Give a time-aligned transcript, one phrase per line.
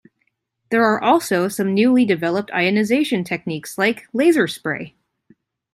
[0.71, 4.95] There are also some newly developed ionization techniques like laser spray.